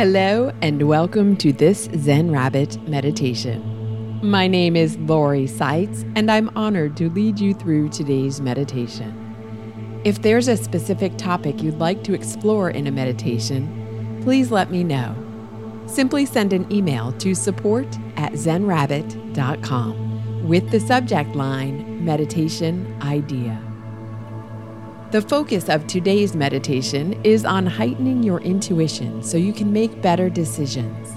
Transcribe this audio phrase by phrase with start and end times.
[0.00, 4.18] Hello, and welcome to this Zen Rabbit meditation.
[4.22, 10.00] My name is Lori Seitz, and I'm honored to lead you through today's meditation.
[10.06, 14.84] If there's a specific topic you'd like to explore in a meditation, please let me
[14.84, 15.14] know.
[15.86, 17.86] Simply send an email to support
[18.16, 23.69] at zenrabbit.com with the subject line Meditation Idea.
[25.10, 30.30] The focus of today's meditation is on heightening your intuition so you can make better
[30.30, 31.08] decisions.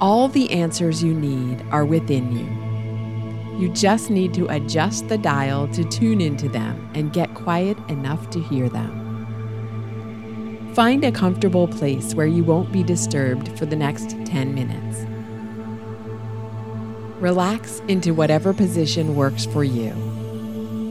[0.00, 3.60] All the answers you need are within you.
[3.60, 8.28] You just need to adjust the dial to tune into them and get quiet enough
[8.30, 9.04] to hear them.
[10.74, 15.06] Find a comfortable place where you won't be disturbed for the next 10 minutes.
[17.20, 19.92] Relax into whatever position works for you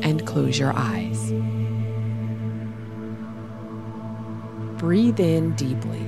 [0.02, 1.35] and close your eyes.
[4.78, 6.02] Breathe in deeply.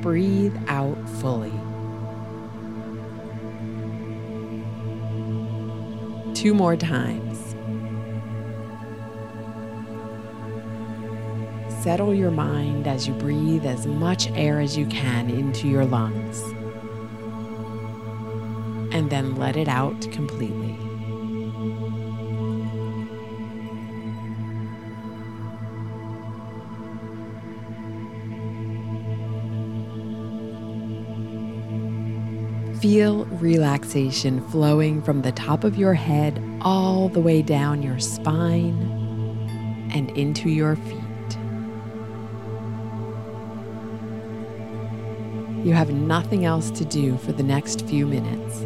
[0.00, 1.52] Breathe out fully.
[6.34, 7.38] Two more times.
[11.82, 16.40] Settle your mind as you breathe as much air as you can into your lungs.
[18.94, 20.78] And then let it out completely.
[32.82, 39.88] Feel relaxation flowing from the top of your head all the way down your spine
[39.94, 40.98] and into your feet.
[45.64, 48.58] You have nothing else to do for the next few minutes.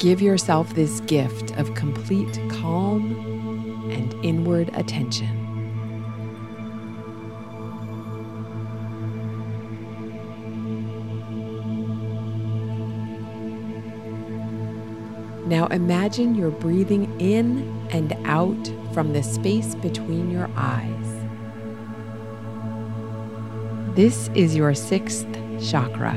[0.00, 5.39] Give yourself this gift of complete calm and inward attention.
[15.50, 21.06] Now imagine you're breathing in and out from the space between your eyes.
[23.96, 25.26] This is your sixth
[25.60, 26.14] chakra.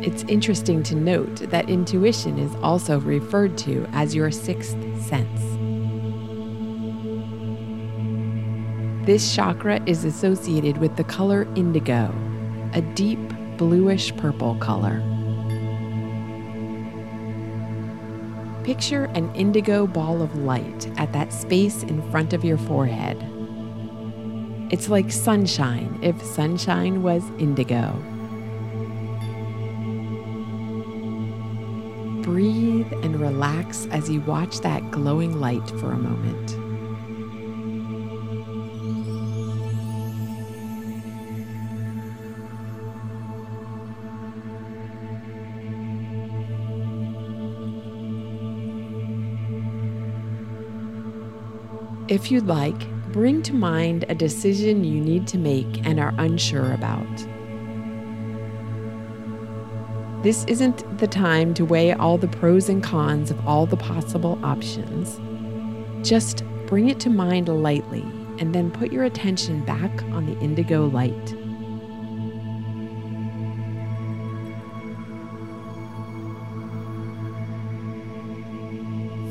[0.00, 5.42] It's interesting to note that intuition is also referred to as your sixth sense.
[9.06, 12.14] This chakra is associated with the color indigo,
[12.72, 13.20] a deep
[13.58, 15.11] bluish purple color.
[18.64, 23.18] Picture an indigo ball of light at that space in front of your forehead.
[24.70, 27.92] It's like sunshine if sunshine was indigo.
[32.22, 36.61] Breathe and relax as you watch that glowing light for a moment.
[52.08, 56.72] If you'd like, bring to mind a decision you need to make and are unsure
[56.72, 57.06] about.
[60.24, 64.38] This isn't the time to weigh all the pros and cons of all the possible
[64.42, 65.20] options.
[66.06, 68.04] Just bring it to mind lightly
[68.38, 71.36] and then put your attention back on the indigo light.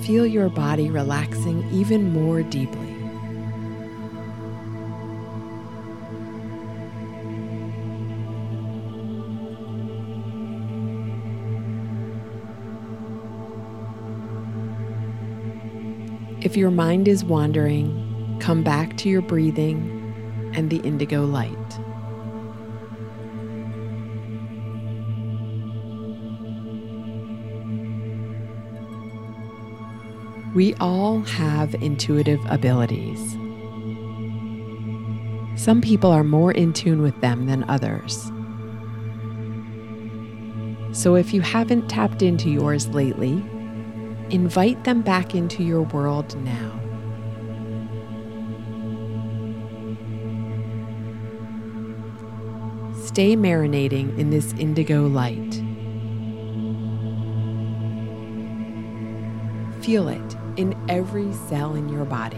[0.02, 2.88] Feel your body relaxing even more deeply.
[16.44, 21.80] If your mind is wandering, come back to your breathing and the indigo light.
[30.54, 33.38] We all have intuitive abilities.
[35.56, 38.30] Some people are more in tune with them than others.
[40.92, 43.42] So if you haven't tapped into yours lately,
[44.30, 46.78] invite them back into your world now.
[53.06, 55.64] Stay marinating in this indigo light.
[59.82, 62.38] Feel it in every cell in your body.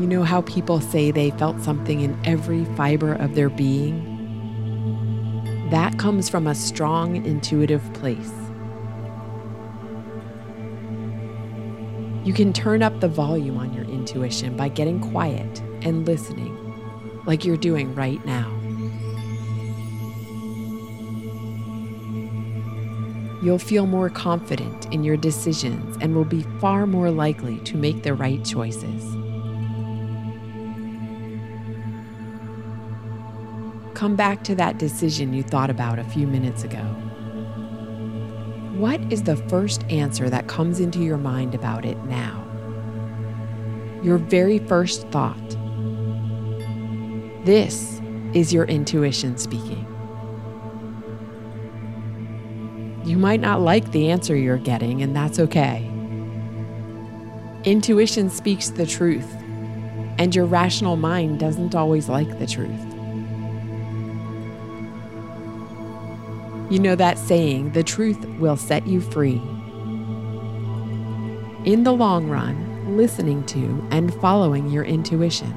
[0.00, 4.04] You know how people say they felt something in every fiber of their being?
[5.70, 8.32] That comes from a strong intuitive place.
[12.24, 16.54] You can turn up the volume on your intuition by getting quiet and listening,
[17.26, 18.57] like you're doing right now.
[23.40, 28.02] You'll feel more confident in your decisions and will be far more likely to make
[28.02, 29.04] the right choices.
[33.94, 36.84] Come back to that decision you thought about a few minutes ago.
[38.76, 42.44] What is the first answer that comes into your mind about it now?
[44.02, 45.36] Your very first thought.
[47.44, 48.00] This
[48.34, 49.97] is your intuition speaking.
[53.08, 55.90] You might not like the answer you're getting, and that's okay.
[57.64, 59.34] Intuition speaks the truth,
[60.18, 62.68] and your rational mind doesn't always like the truth.
[66.70, 69.40] You know that saying, the truth will set you free.
[71.64, 75.54] In the long run, listening to and following your intuition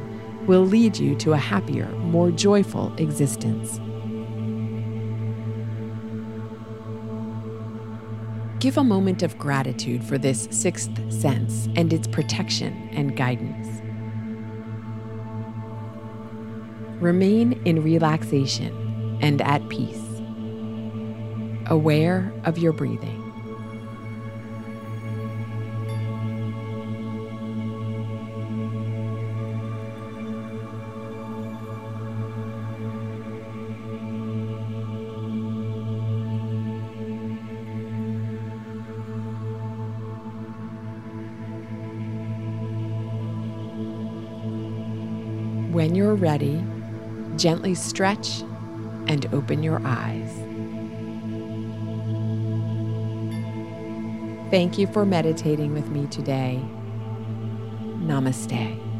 [0.48, 3.82] will lead you to a happier, more joyful existence.
[8.62, 13.68] Give a moment of gratitude for this sixth sense and its protection and guidance.
[17.02, 19.98] Remain in relaxation and at peace
[21.66, 23.31] aware of your breathing.
[45.72, 46.62] When you're ready,
[47.38, 48.42] gently stretch
[49.08, 50.30] and open your eyes.
[54.52, 56.62] Thank you for meditating with me today.
[58.04, 58.91] Namaste.